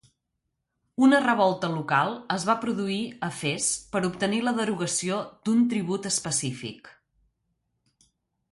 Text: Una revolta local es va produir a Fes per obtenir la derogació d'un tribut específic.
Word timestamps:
Una 1.07 1.17
revolta 1.25 1.67
local 1.73 2.15
es 2.35 2.45
va 2.51 2.55
produir 2.63 2.97
a 3.27 3.29
Fes 3.41 3.67
per 3.93 4.03
obtenir 4.09 4.41
la 4.47 4.55
derogació 4.61 5.21
d'un 5.45 5.63
tribut 5.75 6.09
específic. 6.13 6.91